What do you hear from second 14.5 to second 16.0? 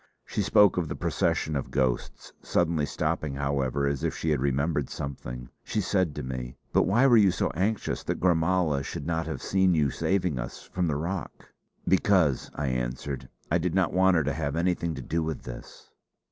anything to do with this."